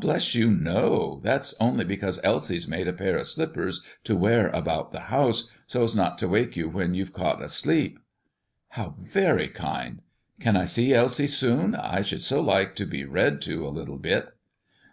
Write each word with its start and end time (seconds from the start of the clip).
"Bless 0.00 0.34
you, 0.34 0.50
no. 0.50 1.20
That's 1.22 1.54
only 1.60 1.84
because 1.84 2.18
Elsie's 2.24 2.66
made 2.66 2.88
a 2.88 2.92
pair 2.92 3.16
o' 3.16 3.22
slippers 3.22 3.82
to 4.02 4.16
wear 4.16 4.48
about 4.48 4.90
the 4.90 4.98
house, 5.14 5.48
so 5.68 5.86
's 5.86 5.94
not 5.94 6.18
to 6.18 6.28
wake 6.28 6.56
you 6.56 6.68
when 6.68 6.92
you'd 6.94 7.12
caught 7.12 7.40
a 7.40 7.48
sleep." 7.48 8.00
"How 8.70 8.96
very 9.00 9.46
kind! 9.46 10.00
Can 10.40 10.56
I 10.56 10.64
see 10.64 10.92
Elsie 10.92 11.28
soon? 11.28 11.76
I 11.76 12.00
should 12.02 12.24
so 12.24 12.40
like 12.40 12.74
to 12.74 12.84
be 12.84 13.04
read 13.04 13.40
to 13.42 13.64
a 13.64 13.70
little 13.70 13.98
bit." 13.98 14.32